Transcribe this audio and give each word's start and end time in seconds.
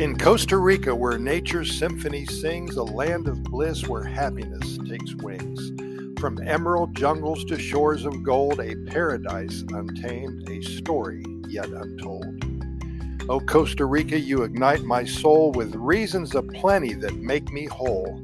In 0.00 0.16
Costa 0.16 0.56
Rica, 0.56 0.94
where 0.94 1.18
nature's 1.18 1.78
symphony 1.78 2.24
sings, 2.24 2.76
a 2.76 2.82
land 2.82 3.28
of 3.28 3.42
bliss 3.42 3.86
where 3.86 4.02
happiness 4.02 4.78
takes 4.88 5.14
wings. 5.16 5.72
From 6.18 6.40
emerald 6.42 6.96
jungles 6.96 7.44
to 7.44 7.58
shores 7.58 8.06
of 8.06 8.22
gold, 8.22 8.60
a 8.60 8.76
paradise 8.86 9.62
untamed, 9.68 10.48
a 10.48 10.62
story 10.62 11.22
yet 11.48 11.68
untold. 11.68 12.42
O 13.28 13.40
Costa 13.40 13.84
Rica, 13.84 14.18
you 14.18 14.42
ignite 14.42 14.84
my 14.84 15.04
soul 15.04 15.52
with 15.52 15.74
reasons 15.74 16.34
aplenty 16.34 16.94
that 16.94 17.16
make 17.16 17.52
me 17.52 17.66
whole. 17.66 18.22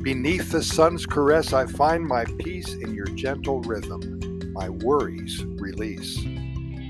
Beneath 0.00 0.50
the 0.50 0.62
sun's 0.62 1.04
caress, 1.04 1.52
I 1.52 1.66
find 1.66 2.06
my 2.06 2.24
peace 2.38 2.72
in 2.72 2.94
your 2.94 3.04
gentle 3.04 3.60
rhythm, 3.60 4.50
my 4.54 4.70
worries 4.70 5.44
release. 5.44 6.18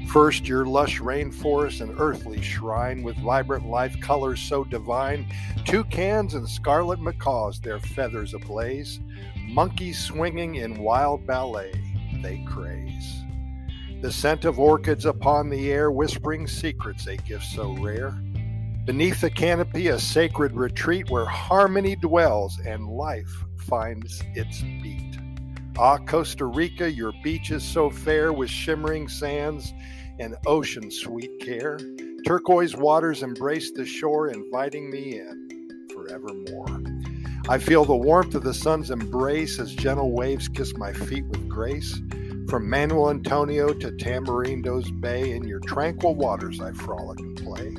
First, 0.09 0.49
your 0.49 0.65
lush 0.65 1.01
rainforest, 1.01 1.83
and 1.83 2.01
earthly 2.01 2.41
shrine 2.41 3.03
with 3.03 3.17
vibrant 3.19 3.67
life 3.67 4.01
colors 4.01 4.41
so 4.41 4.65
divine. 4.65 5.31
Toucans 5.67 6.33
and 6.33 6.49
scarlet 6.49 6.99
macaws, 6.99 7.61
their 7.61 7.79
feathers 7.79 8.33
ablaze. 8.33 9.01
Monkeys 9.37 9.99
swinging 9.99 10.55
in 10.55 10.83
wild 10.83 11.27
ballet, 11.27 11.73
they 12.23 12.43
craze. 12.49 13.23
The 14.01 14.11
scent 14.11 14.47
of 14.47 14.59
orchids 14.59 15.05
upon 15.05 15.51
the 15.51 15.71
air, 15.71 15.91
whispering 15.91 16.47
secrets, 16.47 17.07
a 17.07 17.17
gift 17.17 17.45
so 17.45 17.73
rare. 17.75 18.13
Beneath 18.87 19.21
the 19.21 19.29
canopy, 19.29 19.89
a 19.89 19.99
sacred 19.99 20.57
retreat 20.57 21.11
where 21.11 21.27
harmony 21.27 21.97
dwells 21.97 22.59
and 22.65 22.89
life 22.89 23.45
finds 23.59 24.23
its 24.35 24.63
beat. 24.63 25.19
Ah, 25.81 25.97
Costa 25.97 26.45
Rica, 26.45 26.91
your 26.91 27.13
beaches 27.23 27.63
so 27.63 27.89
fair 27.89 28.33
with 28.33 28.51
shimmering 28.51 29.07
sands 29.07 29.73
and 30.19 30.35
ocean 30.45 30.91
sweet 30.91 31.31
care. 31.41 31.79
Turquoise 32.27 32.75
waters 32.75 33.23
embrace 33.23 33.71
the 33.71 33.87
shore, 33.87 34.27
inviting 34.27 34.91
me 34.91 35.21
in 35.21 35.87
forevermore. 35.95 36.83
I 37.49 37.59
feel 37.59 37.85
the 37.85 37.95
warmth 37.95 38.35
of 38.35 38.43
the 38.43 38.55
sun's 38.55 38.91
embrace 38.91 39.61
as 39.61 39.73
gentle 39.73 40.11
waves 40.11 40.49
kiss 40.49 40.77
my 40.77 40.93
feet 40.93 41.25
with 41.27 41.49
grace. 41.49 42.03
From 42.49 42.69
Manuel 42.69 43.11
Antonio 43.11 43.73
to 43.73 43.93
Tamarindo's 43.93 44.91
Bay, 44.91 45.31
in 45.31 45.47
your 45.47 45.61
tranquil 45.61 46.17
waters 46.17 46.61
I 46.61 46.73
frolic 46.73 47.21
and 47.21 47.37
play. 47.37 47.77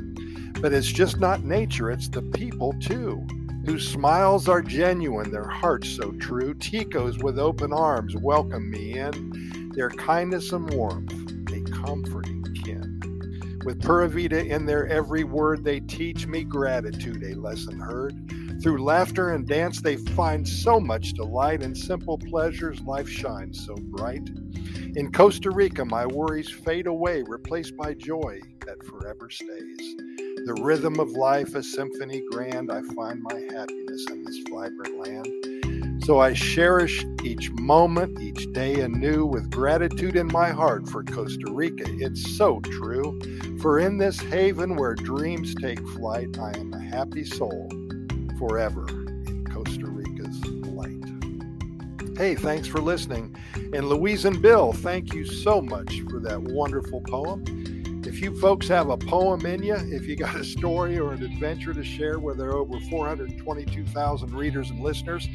But 0.61 0.72
it's 0.72 0.88
just 0.88 1.19
not 1.19 1.44
nature, 1.44 1.91
it's 1.91 2.08
the 2.08 2.22
people 2.22 2.73
too, 2.80 3.28
whose 3.70 3.88
smiles 3.88 4.48
are 4.48 4.64
genuine, 4.64 5.30
their 5.30 5.48
hearts 5.48 5.89
so 5.89 6.12
true. 6.14 6.56
Ticos 6.56 7.22
with 7.22 7.38
open 7.38 7.72
arms 7.72 8.16
welcome 8.16 8.67
me 8.67 8.98
in, 8.98 9.72
their 9.75 9.92
kindness 9.92 10.52
and 10.53 10.73
warmth 10.73 11.14
a 11.53 11.62
comforting 11.70 12.44
kin. 12.66 13.62
With 13.64 13.80
Pura 13.80 14.09
Vida 14.09 14.44
in 14.44 14.66
their 14.66 14.88
every 14.88 15.23
word, 15.23 15.64
they 15.64 15.81
teach 15.81 16.25
me 16.25 16.44
gratitude, 16.44 17.22
a 17.22 17.36
lesson 17.36 17.80
heard. 17.80 18.16
Through 18.64 18.84
laughter 18.84 19.34
and 19.34 19.47
dance, 19.47 19.81
they 19.81 19.97
find 19.97 20.47
so 20.47 20.80
much 20.80 21.14
delight. 21.14 21.62
In 21.62 21.75
simple 21.75 22.17
pleasures, 22.17 22.81
life 22.81 23.08
shines 23.08 23.67
so 23.67 23.75
bright. 23.75 24.28
In 24.95 25.12
Costa 25.12 25.52
Rica, 25.52 25.86
my 25.86 26.08
worries 26.08 26.50
fade 26.50 26.88
away, 26.88 27.22
replaced 27.22 27.78
by 27.78 27.94
joy 27.94 28.42
that 28.66 28.84
forever 28.84 29.30
stays. 29.30 29.95
The 30.45 30.59
rhythm 30.63 30.99
of 30.99 31.11
life, 31.11 31.53
a 31.55 31.61
symphony 31.61 32.23
grand, 32.31 32.71
I 32.71 32.81
find 32.93 33.21
my 33.21 33.39
happiness 33.53 34.05
in 34.09 34.23
this 34.23 34.39
vibrant 34.49 34.97
land. 34.97 36.03
So 36.05 36.19
I 36.19 36.33
cherish 36.33 37.05
each 37.23 37.51
moment, 37.51 38.19
each 38.19 38.51
day 38.53 38.81
anew 38.81 39.25
with 39.25 39.51
gratitude 39.51 40.15
in 40.15 40.27
my 40.27 40.49
heart 40.49 40.89
for 40.89 41.03
Costa 41.03 41.51
Rica. 41.51 41.83
It's 41.87 42.35
so 42.37 42.61
true. 42.61 43.19
For 43.61 43.79
in 43.79 43.97
this 43.97 44.19
haven 44.19 44.75
where 44.75 44.95
dreams 44.95 45.53
take 45.55 45.85
flight, 45.89 46.39
I 46.39 46.57
am 46.57 46.73
a 46.73 46.79
happy 46.79 47.25
soul 47.25 47.69
forever 48.39 48.88
in 48.89 49.45
Costa 49.51 49.85
Rica's 49.85 50.44
light. 50.66 52.17
Hey, 52.17 52.33
thanks 52.33 52.67
for 52.67 52.79
listening. 52.79 53.35
And 53.55 53.88
Louise 53.88 54.25
and 54.25 54.41
Bill, 54.41 54.73
thank 54.73 55.13
you 55.13 55.25
so 55.25 55.61
much 55.61 56.01
for 56.09 56.19
that 56.22 56.41
wonderful 56.41 57.01
poem. 57.01 57.44
If 58.05 58.21
you 58.21 58.39
folks 58.39 58.67
have 58.69 58.89
a 58.89 58.97
poem 58.97 59.45
in 59.45 59.61
you, 59.61 59.75
if 59.75 60.07
you 60.07 60.15
got 60.15 60.35
a 60.35 60.43
story 60.43 60.97
or 60.97 61.11
an 61.11 61.21
adventure 61.21 61.73
to 61.73 61.83
share 61.83 62.17
where 62.17 62.33
there 62.33 62.49
are 62.49 62.57
over 62.57 62.79
422,000 62.89 64.33
readers 64.33 64.69
and 64.69 64.79
listeners, 64.79 65.27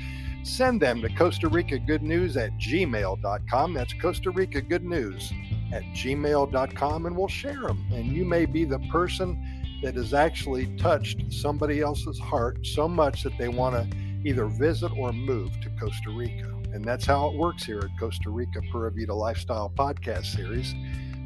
send 0.45 0.81
them 0.81 1.03
to 1.03 1.09
Costa 1.11 1.49
Rica 1.49 1.79
Good 1.79 2.03
News 2.03 2.37
at 2.39 2.53
gmail.com. 2.59 3.75
That's 3.75 3.93
Costa 4.01 4.31
Rica 4.31 4.63
Good 4.63 4.83
News 4.83 5.31
at 5.73 5.83
gmail.com, 5.95 7.07
and 7.07 7.17
we'll 7.17 7.29
share 7.29 7.63
them. 7.67 7.85
And 7.93 8.07
you 8.07 8.25
may 8.25 8.47
be 8.47 8.65
the 8.65 8.79
person 8.91 9.39
that 9.83 9.95
has 9.97 10.15
actually 10.15 10.75
touched 10.79 11.31
somebody 11.31 11.81
else's 11.81 12.19
heart 12.19 12.67
so 12.67 12.89
much 12.89 13.23
that 13.25 13.37
they 13.39 13.49
want 13.49 13.75
to 13.75 13.97
either 14.25 14.47
visit 14.47 14.91
or 14.97 15.13
move 15.13 15.53
to 15.61 15.69
Costa 15.79 16.11
Rica. 16.11 16.51
And 16.73 16.83
that's 16.83 17.05
how 17.05 17.29
it 17.29 17.37
works 17.37 17.65
here 17.65 17.79
at 17.81 17.91
Costa 18.01 18.31
Rica 18.31 18.61
Pura 18.73 18.91
Vida 18.91 19.15
Lifestyle 19.15 19.71
Podcast 19.77 20.27
Series. 20.35 20.75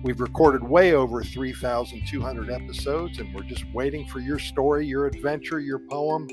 We've 0.05 0.21
recorded 0.21 0.63
way 0.63 0.93
over 0.93 1.25
3,200 1.25 2.51
episodes, 2.51 3.19
and 3.19 3.35
we're 3.35 3.43
just 3.43 3.65
waiting 3.75 4.07
for 4.07 4.21
your 4.21 4.39
story, 4.39 4.87
your 4.87 5.07
adventure, 5.07 5.59
your 5.59 5.81
poem, 5.81 6.29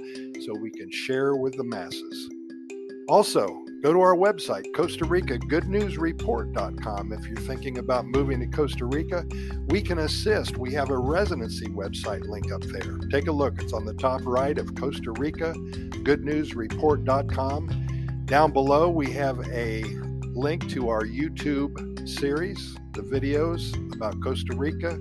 so 0.46 0.53
we 0.53 0.70
can 0.70 0.92
share 0.92 1.36
with 1.36 1.58
the 1.58 1.64
masses. 1.64 2.30
Also, 3.08 3.48
go 3.81 3.92
to 3.92 4.02
our 4.02 4.16
website, 4.16 4.66
Costa 4.76 5.06
Rica 5.06 5.40
Good 5.40 5.68
News 5.68 5.98
Report.com. 5.98 7.12
If 7.12 7.28
you're 7.28 7.38
thinking 7.38 7.80
about 7.80 8.06
moving 8.06 8.40
to 8.40 8.48
Costa 8.48 8.86
Rica, 8.86 9.26
we 9.70 9.82
can 9.82 10.00
assist. 10.00 10.58
We 10.58 10.72
have 10.74 10.92
a 10.92 10.97
residency 10.97 11.68
website 11.68 12.28
link 12.28 12.52
up 12.52 12.62
there. 12.62 13.00
Take 13.12 13.28
a 13.28 13.32
look, 13.32 13.59
it's 13.59 13.74
on 13.74 13.86
the 13.86 13.96
top 13.96 14.22
right 14.26 14.58
of 14.59 14.76
Costa 14.76 15.12
Rica 15.14 15.53
Good 16.03 16.24
News 16.24 16.53
Report.com. 16.56 18.24
Down 18.26 18.52
below, 18.53 18.90
we 18.90 19.12
have 19.12 19.40
a 19.50 19.84
link 20.36 20.70
to 20.70 20.90
our 20.90 21.03
YouTube 21.03 22.08
series, 22.08 22.76
the 22.95 23.01
videos 23.01 23.75
about 23.94 24.22
Costa 24.22 24.56
Rica 24.56 24.91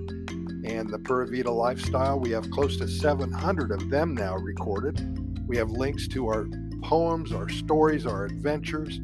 and 0.65 0.89
the 0.89 0.99
Pura 0.99 1.27
Vida 1.27 1.49
lifestyle. 1.49 2.19
We 2.19 2.31
have 2.31 2.51
close 2.51 2.77
to 2.77 2.87
700 2.87 3.71
of 3.71 3.89
them 3.89 4.13
now 4.13 4.35
recorded. 4.35 5.47
We 5.47 5.55
have 5.57 5.71
links 5.71 6.07
to 6.09 6.27
our 6.27 6.47
poems, 6.83 7.31
our 7.31 7.47
stories, 7.47 8.05
our 8.05 8.25
adventures, 8.25 8.99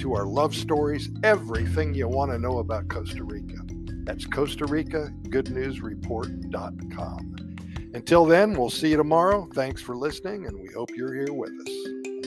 to 0.00 0.14
our 0.14 0.26
love 0.26 0.54
stories, 0.54 1.08
everything 1.22 1.94
you 1.94 2.06
want 2.06 2.30
to 2.32 2.38
know 2.38 2.58
about 2.58 2.88
Costa 2.88 3.24
Rica. 3.24 3.56
That's 4.04 4.26
Costa 4.26 4.66
Rica 4.66 5.10
Good 5.30 5.50
News 5.50 5.80
Report.com. 5.80 7.36
Until 7.94 8.26
then, 8.26 8.52
we'll 8.52 8.68
see 8.68 8.90
you 8.90 8.98
tomorrow. 8.98 9.48
Thanks 9.54 9.80
for 9.80 9.96
listening, 9.96 10.46
and 10.46 10.58
we 10.58 10.68
hope 10.74 10.90
you're 10.94 11.14
here 11.14 11.32
with 11.32 11.52
us. 11.60 12.17